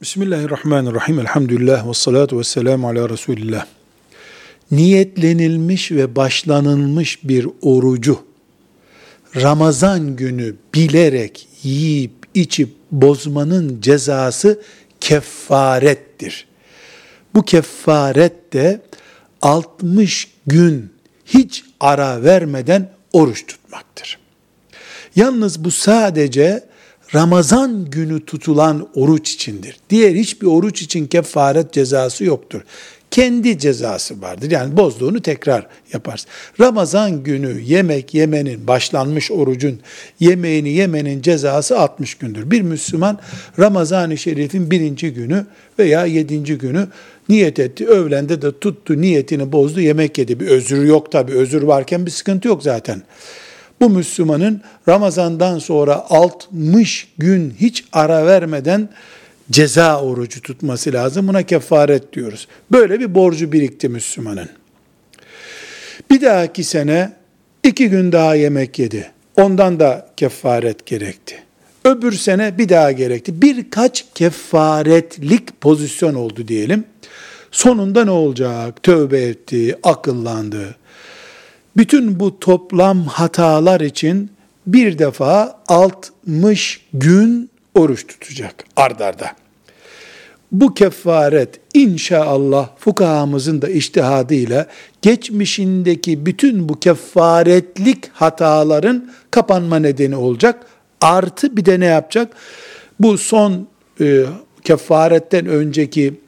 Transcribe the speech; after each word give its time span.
Bismillahirrahmanirrahim. 0.00 1.18
Elhamdülillah 1.18 1.88
ve 1.88 1.94
salatu 1.94 2.38
ve 2.38 2.44
selamu 2.44 2.88
ala 2.88 3.08
Resulillah. 3.08 3.66
Niyetlenilmiş 4.70 5.92
ve 5.92 6.16
başlanılmış 6.16 7.24
bir 7.24 7.46
orucu 7.62 8.18
Ramazan 9.36 10.16
günü 10.16 10.56
bilerek 10.74 11.48
yiyip 11.62 12.12
içip 12.34 12.68
bozmanın 12.90 13.80
cezası 13.80 14.62
kefarettir. 15.00 16.46
Bu 17.34 17.42
kefaret 17.42 18.52
de 18.52 18.80
60 19.42 20.28
gün 20.46 20.92
hiç 21.26 21.64
ara 21.80 22.22
vermeden 22.22 22.90
oruç 23.12 23.46
tutmaktır. 23.46 24.18
Yalnız 25.16 25.64
bu 25.64 25.70
sadece 25.70 26.69
Ramazan 27.14 27.84
günü 27.84 28.24
tutulan 28.24 28.88
oruç 28.94 29.32
içindir. 29.32 29.76
Diğer 29.90 30.14
hiçbir 30.14 30.46
oruç 30.46 30.82
için 30.82 31.06
kefaret 31.06 31.72
cezası 31.72 32.24
yoktur. 32.24 32.60
Kendi 33.10 33.58
cezası 33.58 34.22
vardır. 34.22 34.50
Yani 34.50 34.76
bozduğunu 34.76 35.22
tekrar 35.22 35.66
yaparsın. 35.92 36.30
Ramazan 36.60 37.22
günü 37.22 37.60
yemek 37.60 38.14
yemenin, 38.14 38.66
başlanmış 38.66 39.30
orucun 39.30 39.80
yemeğini 40.20 40.68
yemenin 40.68 41.22
cezası 41.22 41.78
60 41.78 42.14
gündür. 42.14 42.50
Bir 42.50 42.62
Müslüman 42.62 43.18
Ramazan-ı 43.58 44.18
Şerif'in 44.18 44.70
birinci 44.70 45.12
günü 45.12 45.46
veya 45.78 46.06
yedinci 46.06 46.58
günü 46.58 46.88
niyet 47.28 47.58
etti. 47.58 47.86
Öğlende 47.86 48.42
de 48.42 48.58
tuttu, 48.58 49.00
niyetini 49.00 49.52
bozdu, 49.52 49.80
yemek 49.80 50.18
yedi. 50.18 50.40
Bir 50.40 50.46
özür 50.46 50.84
yok 50.84 51.12
tabi. 51.12 51.32
Özür 51.32 51.62
varken 51.62 52.06
bir 52.06 52.10
sıkıntı 52.10 52.48
yok 52.48 52.62
zaten 52.62 53.02
bu 53.80 53.90
Müslümanın 53.90 54.62
Ramazan'dan 54.88 55.58
sonra 55.58 56.06
60 56.10 57.08
gün 57.18 57.54
hiç 57.60 57.84
ara 57.92 58.26
vermeden 58.26 58.88
ceza 59.50 60.02
orucu 60.02 60.42
tutması 60.42 60.92
lazım. 60.92 61.28
Buna 61.28 61.42
kefaret 61.42 62.12
diyoruz. 62.12 62.48
Böyle 62.72 63.00
bir 63.00 63.14
borcu 63.14 63.52
birikti 63.52 63.88
Müslümanın. 63.88 64.48
Bir 66.10 66.20
dahaki 66.20 66.64
sene 66.64 67.12
iki 67.64 67.90
gün 67.90 68.12
daha 68.12 68.34
yemek 68.34 68.78
yedi. 68.78 69.10
Ondan 69.36 69.80
da 69.80 70.08
kefaret 70.16 70.86
gerekti. 70.86 71.42
Öbür 71.84 72.12
sene 72.12 72.58
bir 72.58 72.68
daha 72.68 72.92
gerekti. 72.92 73.42
Birkaç 73.42 74.04
kefaretlik 74.14 75.60
pozisyon 75.60 76.14
oldu 76.14 76.48
diyelim. 76.48 76.84
Sonunda 77.50 78.04
ne 78.04 78.10
olacak? 78.10 78.82
Tövbe 78.82 79.22
etti, 79.22 79.78
akıllandı. 79.82 80.76
Bütün 81.76 82.20
bu 82.20 82.40
toplam 82.40 83.04
hatalar 83.04 83.80
için 83.80 84.30
bir 84.66 84.98
defa 84.98 85.60
60 85.68 86.86
gün 86.92 87.50
oruç 87.74 88.06
tutacak 88.06 88.64
ardarda. 88.76 89.32
Bu 90.52 90.74
kefaret 90.74 91.60
inşallah 91.74 92.68
fukahamızın 92.78 93.62
da 93.62 93.68
iştihadıyla 93.68 94.66
geçmişindeki 95.02 96.26
bütün 96.26 96.68
bu 96.68 96.80
kefaretlik 96.80 98.08
hataların 98.12 99.10
kapanma 99.30 99.78
nedeni 99.78 100.16
olacak. 100.16 100.66
Artı 101.00 101.56
bir 101.56 101.64
de 101.64 101.80
ne 101.80 101.84
yapacak? 101.84 102.32
Bu 103.00 103.18
son 103.18 103.68
e, 104.00 104.24
kefaretten 104.64 105.46
önceki 105.46 106.20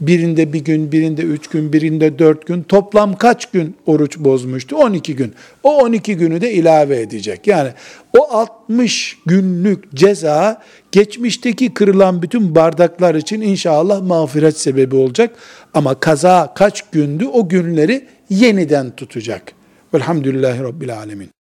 Birinde 0.00 0.52
bir 0.52 0.64
gün, 0.64 0.92
birinde 0.92 1.22
üç 1.22 1.48
gün, 1.48 1.72
birinde 1.72 2.18
dört 2.18 2.46
gün. 2.46 2.62
Toplam 2.62 3.16
kaç 3.16 3.46
gün 3.50 3.76
oruç 3.86 4.18
bozmuştu? 4.18 4.76
12 4.76 5.16
gün. 5.16 5.34
O 5.62 5.78
12 5.78 6.16
günü 6.16 6.40
de 6.40 6.52
ilave 6.52 7.00
edecek. 7.00 7.46
Yani 7.46 7.70
o 8.18 8.32
60 8.32 9.18
günlük 9.26 9.94
ceza 9.94 10.62
geçmişteki 10.92 11.74
kırılan 11.74 12.22
bütün 12.22 12.54
bardaklar 12.54 13.14
için 13.14 13.40
inşallah 13.40 14.02
mağfiret 14.02 14.58
sebebi 14.58 14.96
olacak. 14.96 15.36
Ama 15.74 16.00
kaza 16.00 16.54
kaç 16.54 16.82
gündü 16.92 17.26
o 17.26 17.48
günleri 17.48 18.06
yeniden 18.30 18.90
tutacak. 18.96 19.52
Velhamdülillahi 19.94 20.62
Rabbil 20.62 20.96
Alemin. 20.96 21.37